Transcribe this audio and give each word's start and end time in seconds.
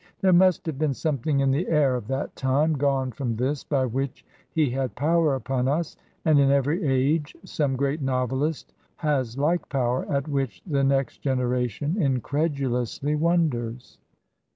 There 0.21 0.33
must 0.33 0.65
have 0.65 0.79
been 0.79 0.95
something 0.95 1.41
in 1.41 1.51
the 1.51 1.67
air 1.67 1.93
of 1.93 2.07
that 2.07 2.35
time, 2.35 2.73
gone 2.73 3.11
from 3.11 3.35
this, 3.35 3.63
by 3.63 3.85
which 3.85 4.25
he 4.49 4.71
had 4.71 4.95
power 4.95 5.35
upon 5.35 5.67
us; 5.67 5.95
and 6.25 6.39
in 6.39 6.49
every 6.49 6.83
age 6.83 7.35
some 7.43 7.75
great 7.75 8.01
novelist 8.01 8.73
has 8.95 9.37
like 9.37 9.69
power 9.69 10.11
at 10.11 10.27
which 10.27 10.63
the 10.65 10.83
next 10.83 11.19
generation 11.19 12.01
incredidously 12.01 13.13
wonders. 13.13 13.99